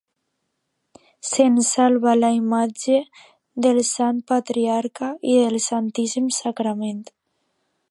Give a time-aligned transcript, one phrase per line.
[1.31, 2.97] Se'n salvà la imatge
[3.67, 7.07] del Sant Patriarca i del Santíssim Sagrament.